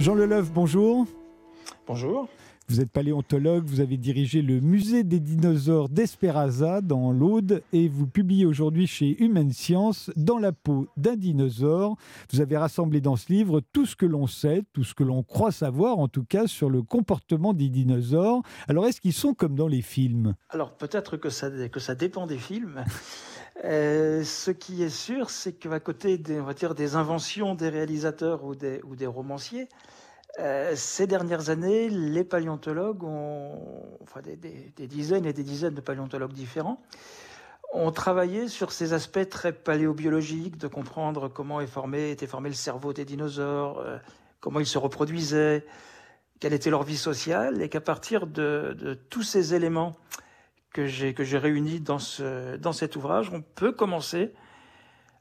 [0.00, 1.06] Jean Leleuf, bonjour.
[1.86, 2.28] Bonjour.
[2.68, 8.06] Vous êtes paléontologue, vous avez dirigé le musée des dinosaures d'Esperaza dans l'Aude et vous
[8.06, 11.96] publiez aujourd'hui chez Human Science Dans la peau d'un dinosaure.
[12.32, 15.22] Vous avez rassemblé dans ce livre tout ce que l'on sait, tout ce que l'on
[15.22, 18.40] croit savoir en tout cas sur le comportement des dinosaures.
[18.66, 20.34] Alors est-ce qu'ils sont comme dans les films?
[20.48, 22.82] Alors peut-être que ça, que ça dépend des films.
[23.62, 27.68] Euh, ce qui est sûr, c'est qu'à côté des, on va dire, des inventions des
[27.68, 29.68] réalisateurs ou des, ou des romanciers,
[30.40, 33.52] euh, ces dernières années, les paléontologues, ont,
[34.02, 36.82] enfin des, dizaines et des dizaines de paléontologues différents,
[37.72, 42.54] ont travaillé sur ces aspects très paléobiologiques, de comprendre comment est formé, était formé le
[42.54, 43.98] cerveau des dinosaures, euh,
[44.40, 45.64] comment ils se reproduisaient,
[46.40, 49.94] quelle était leur vie sociale, et qu'à partir de, tous ces éléments
[50.74, 54.34] que j'ai que réunis dans ce dans cet ouvrage, on peut commencer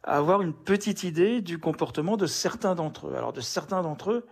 [0.04, 3.16] à avoir une petite idée du comportement de certains d'entre eux.
[3.16, 4.28] Alors de certains d'entre eux,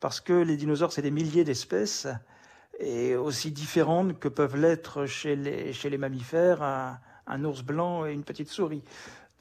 [0.00, 2.08] parce que les dinosaures, c'est des milliers d'espèces,
[2.80, 8.48] et aussi différentes que peuvent l'être chez les mammifères, un, ours blanc et une petite
[8.48, 8.82] souris.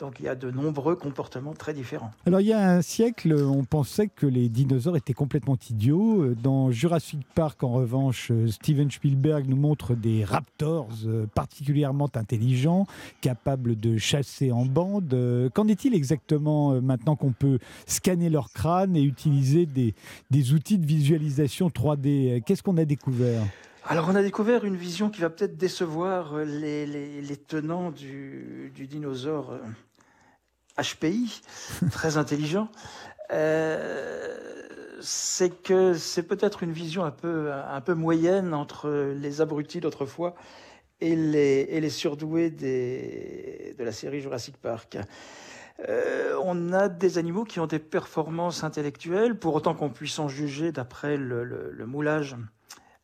[0.01, 2.11] Donc il y a de nombreux comportements très différents.
[2.25, 6.33] Alors il y a un siècle, on pensait que les dinosaures étaient complètement idiots.
[6.41, 12.87] Dans Jurassic Park, en revanche, Steven Spielberg nous montre des raptors euh, particulièrement intelligents,
[13.21, 15.13] capables de chasser en bande.
[15.13, 19.93] Euh, qu'en est-il exactement euh, maintenant qu'on peut scanner leur crâne et utiliser des,
[20.31, 23.43] des outils de visualisation 3D Qu'est-ce qu'on a découvert?
[23.85, 28.71] Alors on a découvert une vision qui va peut-être décevoir les, les, les tenants du,
[28.75, 29.59] du, dinosaure
[30.81, 31.41] HPI,
[31.91, 32.69] très intelligent,
[33.31, 34.37] euh,
[35.01, 40.35] c'est que c'est peut-être une vision un peu, un peu moyenne entre les abrutis d'autrefois
[40.99, 44.97] et les, et les surdoués des, de la série Jurassic Park.
[45.89, 50.27] Euh, on a des animaux qui ont des performances intellectuelles, pour autant qu'on puisse en
[50.27, 52.35] juger d'après le, moulage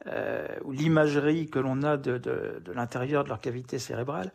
[0.05, 4.31] euh, ou l'imagerie que l'on a de, de, de l'intérieur de leur cavité cérébrale.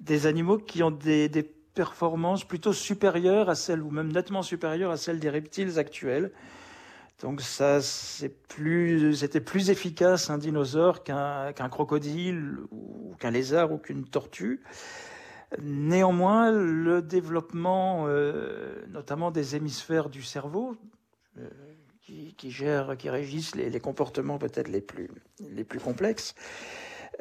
[0.00, 1.42] Des animaux qui ont des, des
[1.76, 6.32] performance plutôt supérieure à celle, ou même nettement supérieure à celle des reptiles actuels.
[7.22, 13.78] Donc ça, c'est plus, c'était plus efficace un dinosaure qu'un crocodile ou qu'un lézard ou
[13.78, 14.62] qu'une tortue.
[15.62, 20.76] Néanmoins, le développement, euh, notamment des hémisphères du cerveau,
[21.38, 21.48] euh,
[22.02, 25.08] qui, qui, gèrent, qui régissent les, les comportements peut-être les plus,
[25.40, 26.34] les plus complexes,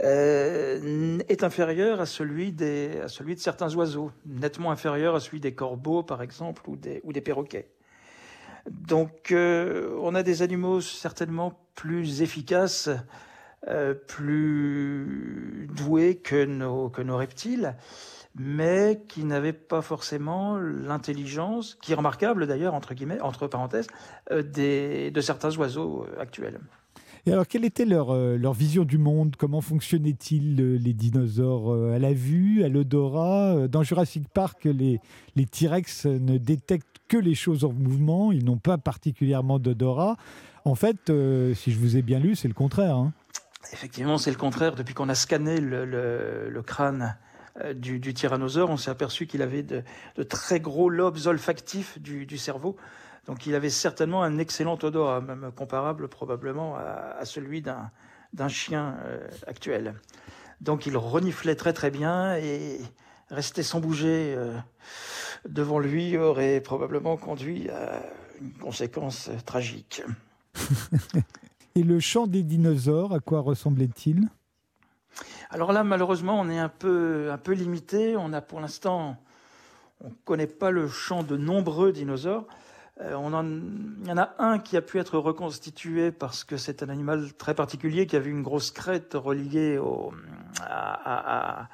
[0.03, 2.53] euh, est inférieur à celui,
[3.01, 6.99] à celui de certains oiseaux, nettement inférieur à celui des corbeaux, par exemple, ou des,
[7.03, 7.69] ou des perroquets.
[8.69, 12.89] Donc, euh, on a des animaux certainement plus efficaces,
[13.67, 17.75] euh, plus doués que nos, que nos reptiles,
[18.35, 23.87] mais qui n'avaient pas forcément l'intelligence, qui est remarquable d'ailleurs, entre guillemets, entre parenthèses,
[24.29, 26.59] des, de certains oiseaux actuels.
[27.27, 29.35] Et alors, quelle était leur, euh, leur vision du monde?
[29.35, 33.67] Comment fonctionnaient-ils euh, les dinosaures euh, à la vue, à l'odorat?
[33.67, 34.99] Dans Jurassic Park, les,
[35.35, 40.17] les T-Rex ne détectent que les choses en mouvement, ils n'ont pas particulièrement d'odorat.
[40.65, 41.11] En fait,
[41.55, 42.95] si je vous ai bien lu, c'est le contraire.
[42.95, 43.13] Hein.
[43.73, 44.75] Effectivement, c'est le contraire.
[44.75, 47.15] Depuis qu'on a scanné le, le, crâne
[47.75, 49.83] du, du, tyrannosaure, on s'est aperçu qu'il avait de,
[50.15, 52.75] de, très gros lobes olfactifs du, du cerveau
[53.25, 59.27] donc il avait certainement un excellent odorat, même comparable probablement à, celui d'un chien euh,
[59.47, 59.95] actuel.
[60.61, 62.79] Donc il reniflait très très bien et
[63.29, 64.55] rester sans bouger euh,
[65.47, 68.03] devant lui aurait probablement conduit à
[68.39, 70.03] une conséquence tragique.
[71.75, 74.29] et le chant des dinosaures, à quoi ressemblait-il?
[75.49, 78.15] Alors là, malheureusement, on est un peu, un peu limité.
[78.17, 79.17] On a pour l'instant,
[80.01, 82.45] on ne connaît pas le chant de nombreux dinosaures.
[83.01, 86.55] Euh, on en, il y en a un qui a pu être reconstitué parce que
[86.55, 90.13] c'est un animal très particulier qui avait une grosse crête reliée au,
[90.61, 91.69] à, à,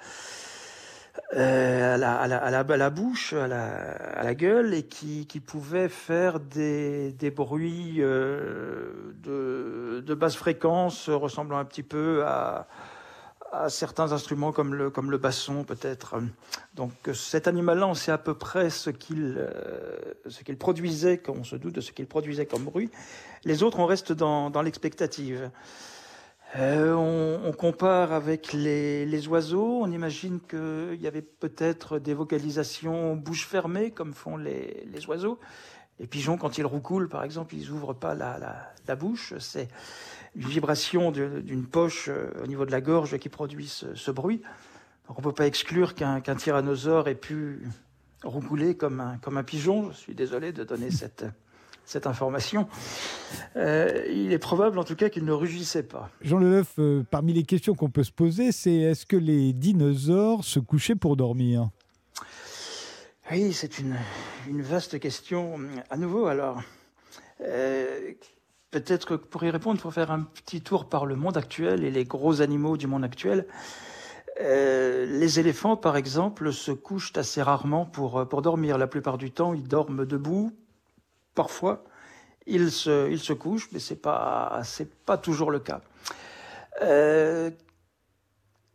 [1.35, 6.39] euh, à, à, la, bouche, à la, à la gueule, et qui, qui pouvait faire
[6.39, 12.67] des, des bruits euh, de, de basse fréquence ressemblant un petit peu à,
[13.51, 16.15] à certains instruments comme le, comme le basson peut-être.
[16.75, 21.43] Donc cet animal-là, on sait à peu près ce qu'il euh, ce qu'il produisait, on
[21.43, 22.89] se doute de ce qu'il produisait comme bruit.
[23.43, 25.51] Les autres, on reste dans, dans l'expectative.
[26.57, 32.13] Euh, on, on, compare avec les, les oiseaux, on imagine qu'il y avait peut-être des
[32.13, 35.39] vocalisations bouche fermée, comme font les, les oiseaux.
[36.01, 38.39] Les pigeons, quand ils roucoulent, par exemple, ils ouvrent pas la,
[38.87, 39.35] la, bouche.
[39.37, 39.67] C'est
[40.35, 44.41] une vibration d'une poche euh, au niveau de la gorge qui produit ce, bruit.
[45.09, 47.61] On ne peut pas exclure qu'un qu tyrannosaure ait pu
[48.23, 49.91] roucouler comme un, comme un pigeon.
[49.91, 51.23] Je suis désolé de donner cette,
[51.85, 52.67] cette information.
[53.55, 56.09] Euh, il est probable en tout cas qu'il ne rugissait pas.
[56.21, 60.45] Jean Leleuf, euh, parmi les questions qu'on peut se poser, c'est est-ce que les dinosaures
[60.45, 61.69] se couchaient pour dormir?
[63.31, 63.95] Oui, c'est une,
[64.61, 65.57] vaste question.
[65.89, 66.61] À nouveau, alors,
[67.39, 68.11] euh,
[68.71, 71.91] peut-être pour y répondre, il faut faire un petit tour par le monde actuel et
[71.91, 73.47] les gros animaux du monde actuel.
[74.37, 78.77] les éléphants, par exemple, se couchent assez rarement pour, pour dormir.
[78.77, 80.51] La plupart du temps, ils dorment debout,
[81.33, 81.85] parfois,
[82.47, 83.99] il se, il se couche, mais ce n'est
[85.05, 85.79] pas, toujours le cas.
[86.81, 87.49] Euh,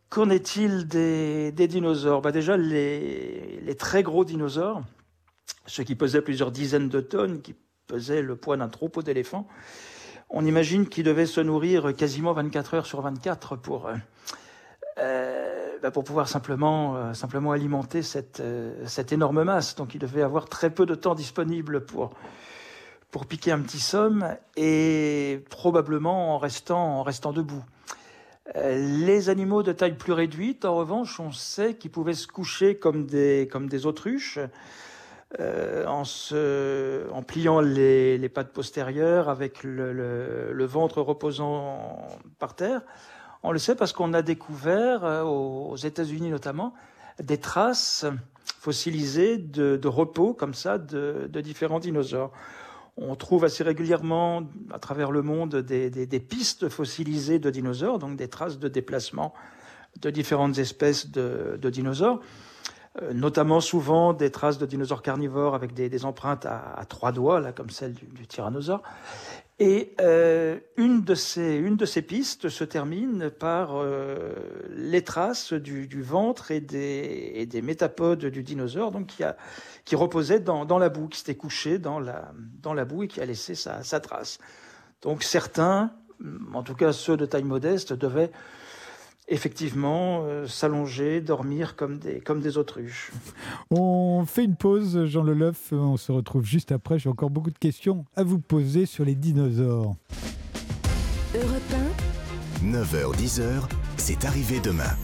[0.09, 2.21] qu'en est-il des, dinosaures?
[2.21, 4.81] Bah Déjà, les, très gros dinosaures,
[5.65, 7.55] ceux qui pesaient plusieurs dizaines de tonnes, qui
[7.87, 9.47] pesaient le poids d'un troupeau d'éléphants,
[10.29, 13.89] on imagine qu'ils devaient se nourrir quasiment 24 heures sur 24 pour,
[14.97, 18.43] euh, bah pour pouvoir simplement, euh, simplement alimenter cette,
[18.85, 19.75] cette énorme masse.
[19.75, 22.11] Donc ils devaient avoir très peu de temps disponible pour,
[23.09, 27.63] pour piquer un petit somme et probablement en restant, en restant debout.
[28.55, 32.77] Euh, les animaux de taille plus réduite, en revanche, on sait qu'ils pouvaient se coucher
[32.77, 34.39] comme des, comme des autruches,
[35.39, 42.07] euh, en, se, en pliant les, les pattes postérieures avec le, ventre reposant
[42.39, 42.81] par terre.
[43.43, 46.73] On le sait parce qu'on a découvert, euh, aux États-Unis notamment,
[47.21, 48.05] des traces
[48.45, 52.31] fossilisées de, repos comme ça de différents dinosaures.
[52.97, 58.27] On trouve assez régulièrement à travers le monde des, pistes fossilisées de dinosaures, donc des
[58.27, 59.33] traces de déplacement
[60.01, 62.19] de différentes espèces de, dinosaures,
[63.01, 67.51] euh, notamment souvent des traces de dinosaures carnivores avec des, empreintes à, trois doigts, là,
[67.51, 68.81] comme celle du, tyrannosaure.
[69.59, 74.33] Et euh, une, de ces, pistes se termine par euh,
[74.69, 79.35] les traces du, ventre et des, métapodes du dinosaure, donc a,
[79.87, 83.07] qui reposait dans, dans, la boue, qui s'était couché dans la, dans la boue et
[83.07, 84.37] qui a laissé sa, sa trace.
[85.01, 85.93] Donc certains,
[86.53, 88.31] en tout cas ceux de taille modeste, devaient
[89.29, 93.13] effectivement euh, s'allonger, dormir comme des, comme des autruches.
[93.71, 95.71] On fait une pause, Jean Leloff.
[95.71, 96.99] On se retrouve juste après.
[96.99, 99.95] J'ai encore beaucoup de questions à vous poser sur les dinosaures.
[101.33, 101.75] Europe
[102.61, 104.97] 9h-10h, c'est arrivé demain.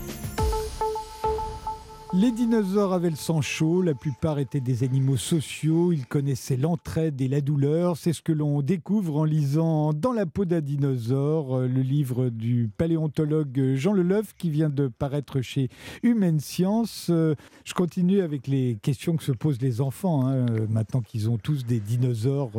[2.16, 7.20] Les dinosaures avaient le sang chaud, la plupart étaient des animaux sociaux, ils connaissaient l'entraide
[7.22, 7.98] et la douleur.
[7.98, 12.30] C'est ce que l'on découvre en lisant Dans la peau d'un dinosaure, euh, le livre
[12.30, 15.70] du paléontologue Jean Leleuf qui vient de paraître chez
[16.04, 17.08] Humaine Science.
[17.10, 17.34] Euh,
[17.66, 21.40] je continue avec les questions que se posent les enfants, hein, euh, maintenant qu'ils ont
[21.40, 22.52] tous des dinosaures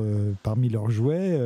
[0.43, 1.39] parmi leurs jouets.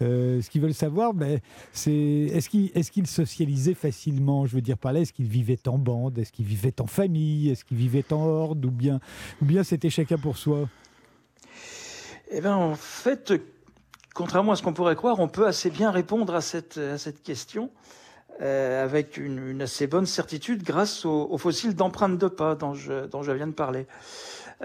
[0.00, 1.38] ce qu'ils veulent savoir, ben,
[1.72, 4.44] c'est est-ce qu'ils socialisaient facilement?
[4.44, 6.18] Je veux dire par là, est-ce qu'ils vivaient en bande?
[6.18, 7.43] Est-ce qu'ils vivaient en famille?
[7.50, 9.00] Est-ce qu'ils vivaient en horde ou bien,
[9.42, 10.68] ou bien c'était chacun pour soi?
[12.30, 13.32] Eh bien, en fait,
[14.14, 17.22] contrairement à ce qu'on pourrait croire, on peut assez bien répondre à cette, à cette
[17.22, 17.70] question.
[18.42, 23.22] Euh, avec une, assez bonne certitude grâce aux, fossiles d'empreintes de pas dont je, dont
[23.22, 23.86] je viens de parler.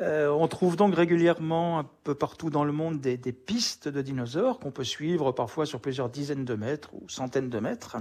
[0.02, 4.02] Euh, on trouve donc régulièrement un peu partout dans le monde des, des pistes de
[4.02, 7.98] dinosaures qu'on peut suivre parfois sur plusieurs dizaines de mètres ou centaines de mètres.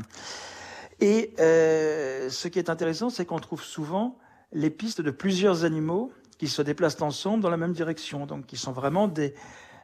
[1.01, 4.17] Et euh, ce qui est intéressant, c'est qu'on trouve souvent
[4.53, 8.57] les pistes de plusieurs animaux qui se déplacent ensemble dans la même direction, donc qui
[8.57, 9.35] sont vraiment des,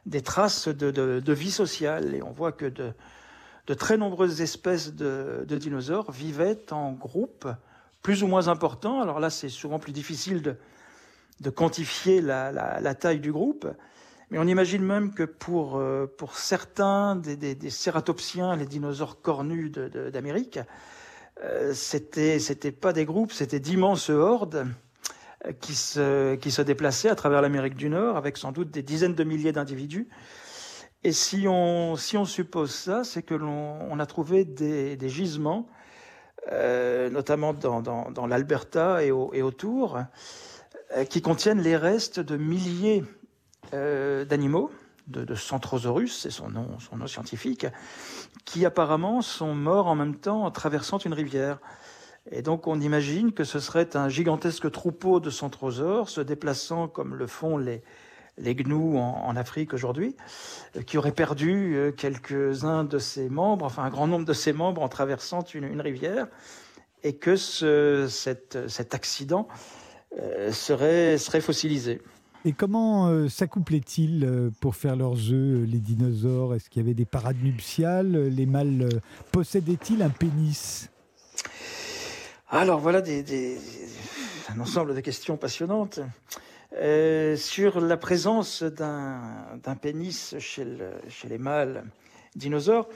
[0.05, 2.15] des traces de, de, vie sociale.
[2.15, 2.93] Et on voit que de,
[3.73, 7.47] très nombreuses espèces de, dinosaures vivaient en groupe
[8.01, 9.01] plus ou moins importants.
[9.01, 13.67] Alors là, c'est souvent plus difficile de, quantifier la, la, la, taille du groupe,
[14.31, 19.21] mais on imagine même que pour, euh, pour certains des, des, des cératopsiens, les dinosaures
[19.21, 20.59] cornus d'Amérique,
[21.43, 24.67] euh, c'était pas des groupes, c'était d'immenses hordes
[25.45, 29.23] euh, qui se, déplaçaient à travers l'Amérique du Nord avec sans doute des dizaines de
[29.23, 30.07] milliers d'individus.
[31.03, 35.67] Et si on, suppose ça, c'est que l'on on a trouvé des, gisements,
[36.51, 39.99] euh, notamment dans, l'Alberta et, au, et, autour,
[41.09, 43.03] qui contiennent les restes de milliers
[43.71, 44.71] d'animaux,
[45.07, 47.67] de, Centrosaurus, c'est son nom, scientifique,
[48.43, 51.59] qui apparemment sont morts en même temps en traversant une rivière.
[52.31, 57.13] Et donc on imagine que ce serait un gigantesque troupeau de centrosaures se déplaçant comme
[57.15, 57.83] le font les,
[58.37, 60.15] gnous en, Afrique aujourd'hui,
[60.75, 64.53] euh, qui aurait perdu euh, quelques-uns de ses membres, enfin un grand nombre de ses
[64.53, 66.27] membres en traversant une, rivière,
[67.03, 69.47] et que ce, cet, cet accident
[70.19, 72.01] euh, serait, serait fossilisé.
[72.47, 76.53] Et comment euh, s'accouplaient-ils euh, pour faire leurs œufs, euh, les dinosaures?
[76.53, 78.27] Est-ce qu'il y avait des parades nuptiales?
[78.27, 78.87] Les mâles
[79.31, 80.91] possédaient-ils un pénis?
[82.49, 85.99] Alors voilà un ensemble de questions passionnantes.
[87.35, 90.67] Sur la présence d'un pénis chez,
[91.27, 91.83] les mâles
[92.35, 92.87] dinosaures,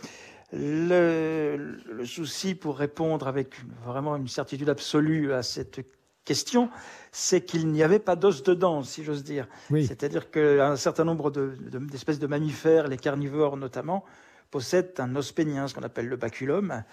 [0.53, 5.81] le, le, souci pour répondre avec vraiment une certitude absolue à cette
[6.29, 6.69] question,
[7.11, 9.47] c'est qu'il n'y avait pas d'os dedans, si j'ose dire.
[9.71, 14.05] C'est-à-dire qu'un certain nombre d'espèces de, de, mammifères, les carnivores notamment,
[14.51, 16.83] possèdent un os pénien, ce qu'on appelle le baculum.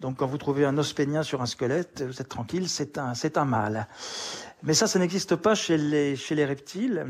[0.00, 3.14] Donc quand vous trouvez un os pénien sur un squelette, vous êtes tranquille, c'est un,
[3.14, 3.86] c'est un mâle.
[4.64, 7.06] Mais ça, ça n'existe pas chez les, chez les reptiles.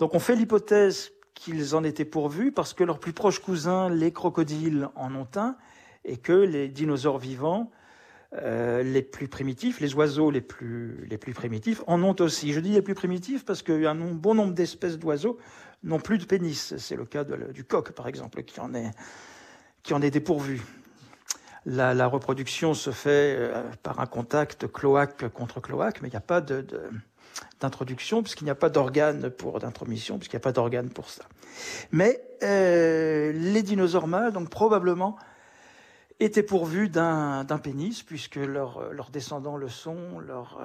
[0.00, 4.10] Donc on fait l'hypothèse qu'ils en étaient pourvus parce que leurs plus proches cousins, les
[4.10, 5.54] crocodiles, en ont un,
[6.04, 7.70] et que les dinosaures vivants,
[8.34, 12.52] euh, les plus primitifs, les oiseaux les plus, les plus primitifs, en ont aussi.
[12.52, 15.38] Je dis les plus primitifs parce qu'un bon nombre d'espèces d'oiseaux
[15.82, 16.76] n'ont plus de pénis.
[16.76, 18.90] C'est le cas du coq, par exemple, qui en est,
[19.82, 20.60] qui en est dépourvu.
[21.64, 26.20] La, reproduction se fait euh, par un contact cloaque contre cloaque, mais il n'y a
[26.20, 26.42] pas
[27.60, 31.24] d'introduction, puisqu'il n'y a pas d'organe pour d'intromission, puisqu'il n'y a pas d'organe pour ça.
[31.92, 35.16] Mais euh, les dinosaures mâles, donc probablement,
[36.20, 40.60] étaient pourvus d'un pénis, puisque leurs leurs descendants le sont, leurs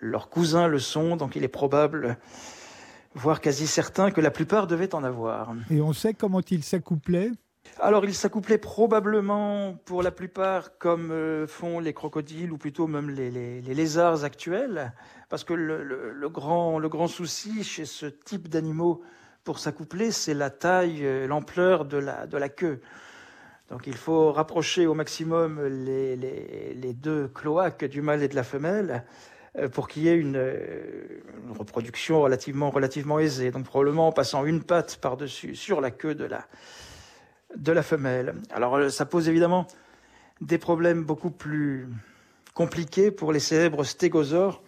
[0.00, 2.16] leurs cousins le sont, donc il est probable,
[3.14, 5.54] voire quasi certain, que la plupart devaient en avoir.
[5.70, 7.30] Et on sait comment ils s'accouplaient?
[7.80, 13.10] Alors, ils s'accouplaient probablement pour la plupart comme euh, font les crocodiles ou plutôt même
[13.10, 14.92] les, les, les lézards actuels,
[15.28, 19.02] parce que le, le, le, grand, le grand souci chez ce type d'animaux
[19.44, 22.80] pour s'accoupler, c'est la taille, euh, l'ampleur de la, de la queue.
[23.70, 28.42] Donc il faut rapprocher au maximum les, les, deux cloaques du mâle et de la
[28.42, 29.04] femelle
[29.58, 33.50] euh, pour qu'il y ait une, une, reproduction relativement, relativement aisée.
[33.50, 36.46] Donc probablement en passant une patte par-dessus sur la queue de la,
[37.56, 38.34] de la femelle.
[38.50, 39.66] Alors euh, ça pose évidemment
[40.40, 41.88] des problèmes beaucoup plus
[42.54, 44.62] compliqués pour les célèbres stégosaures,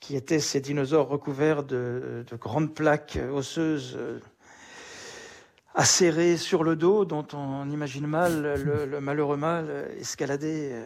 [0.00, 4.18] qui étaient ces dinosaures recouverts de, de grandes plaques osseuses euh,
[5.74, 10.84] acéré sur le dos, dont on imagine mal le, malheureux mâle escalader euh,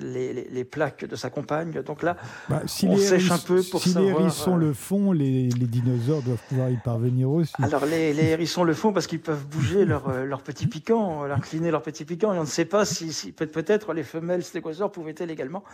[0.00, 1.82] les, les, plaques de sa compagne.
[1.82, 2.16] Donc là,
[2.48, 4.18] bah, on sèche un peu pour si savoir...
[4.18, 7.54] les hérissons le font, les, les, dinosaures doivent pouvoir y parvenir aussi.
[7.62, 11.22] Alors les, les hérissons le font parce qu'ils peuvent bouger leur, euh, leur petit piquant,
[11.24, 14.92] incliner leur petit piquant, et on ne sait pas si, si peut-être les femelles stégosaures
[14.92, 15.64] pouvaient-elles également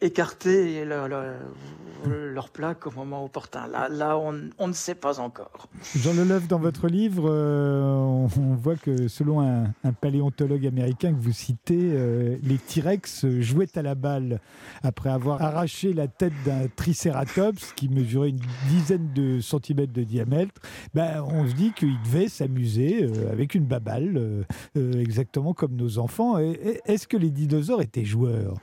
[0.00, 3.66] écarter leur, plaque au moment opportun.
[3.66, 5.68] Là, là on, ne sait pas encore.
[5.96, 11.32] Jean Leleuf, dans votre livre, euh, on, voit que selon un, paléontologue américain que vous
[11.32, 14.40] citez, euh, les T-Rex jouaient à la balle
[14.82, 20.60] après avoir arraché la tête d'un Triceratops qui mesurait une dizaine de centimètres de diamètre.
[20.94, 26.38] Ben, on se dit qu'ils devaient s'amuser euh, avec une baballe, exactement comme nos enfants.
[26.38, 28.54] Est-ce que les dinosaures étaient joueurs?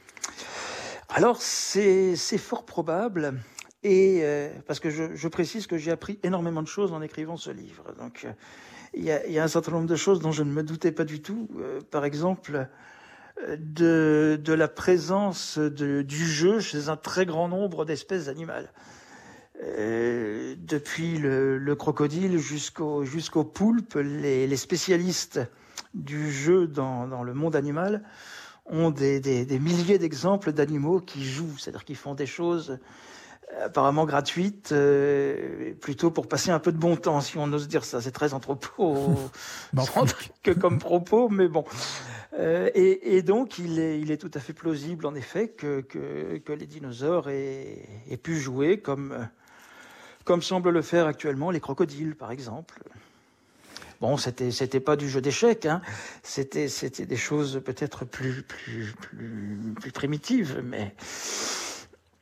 [1.17, 3.33] Alors, c'est fort probable.
[3.81, 7.49] Et euh, parce que je, précise que j'ai appris énormément de choses en écrivant ce
[7.49, 7.85] livre.
[7.97, 8.31] Donc, euh,
[8.93, 11.23] il y, a, un certain nombre de choses dont je ne me doutais pas du
[11.23, 11.47] tout.
[11.57, 12.67] Euh, par exemple,
[13.49, 18.71] de, de, la présence du jeu chez un très grand nombre d'espèces animales.
[19.63, 25.39] Euh, depuis le, le crocodile jusqu'au jusqu'au poulpe, les, spécialistes
[25.95, 28.03] du jeu dans le monde animal
[28.69, 32.79] ont des, des, des milliers d'exemples d'animaux qui jouent, c'est-à-dire qui font des choses
[33.53, 37.67] euh, apparemment gratuites, euh, plutôt pour passer un peu de bon temps, si on ose
[37.67, 38.01] dire ça.
[38.01, 39.15] C'est très anthropo
[40.43, 41.63] que comme propos, mais bon.
[42.33, 45.81] Euh, et, et, donc, il est, il est tout à fait plausible, en effet, que,
[45.81, 49.27] que, que les dinosaures aient, aient, pu jouer comme,
[50.23, 52.83] comme semblent le faire actuellement les crocodiles, par exemple.
[54.01, 55.81] Bon, c'était c'était pas du jeu d'échecs, hein.
[56.23, 60.95] C'était c'était des choses peut-être plus plus plus plus primitives, mais.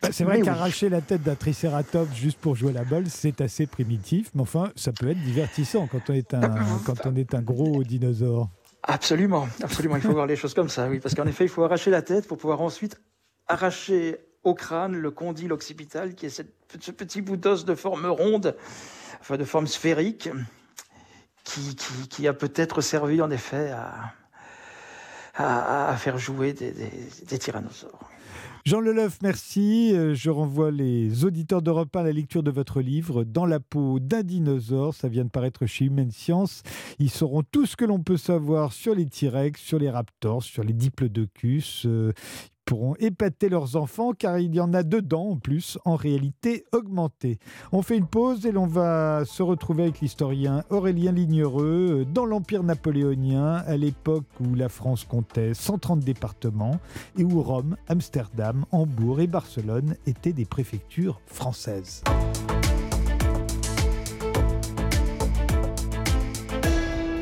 [0.02, 0.92] Bah, c'est vrai qu'arracher oui.
[0.92, 4.92] la tête d'un tricératops juste pour jouer la balle, c'est assez primitif, mais enfin, ça
[4.92, 6.56] peut être divertissant quand on est un,
[6.86, 8.50] quand on est un gros dinosaure.
[8.84, 9.96] Absolument, absolument.
[9.96, 12.02] Il faut voir les choses comme ça, oui, parce qu'en effet, il faut arracher la
[12.02, 13.02] tête pour pouvoir ensuite
[13.48, 18.06] arracher au crâne le condyle occipital, qui est cette, ce petit bout d'os de forme
[18.06, 18.56] ronde,
[19.22, 20.30] enfin de forme sphérique,
[22.10, 23.72] qui, a peut-être servi en effet
[25.38, 28.10] à, faire jouer des, tyrannosaures.
[28.66, 29.94] Jean Leleuf, merci.
[30.16, 34.00] Je renvoie les auditeurs d'Europe 1 à la lecture de votre livre Dans la peau
[34.00, 34.96] d'un dinosaure.
[34.96, 36.64] Ça vient de paraître chez Humaine Science.
[36.98, 40.64] Ils sauront tout ce que l'on peut savoir sur les T-Rex, sur les raptors, sur
[40.64, 41.86] les diplodocus
[42.66, 47.40] pourront épater leurs enfants car il y en a dedans en plus en réalité augmentée.
[47.72, 52.64] On fait une pause et l'on va se retrouver avec l'historien Aurélien Lignereux dans l'Empire
[52.64, 56.80] napoléonien à l'époque où la France comptait 130 départements
[57.18, 62.04] et où Rome, Amsterdam, Hambourg et Barcelone étaient des préfectures françaises.